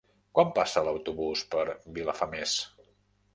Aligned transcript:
Quan 0.37 0.47
passa 0.55 0.81
l'autobús 0.87 1.43
per 1.53 1.67
Vilafamés? 1.99 2.57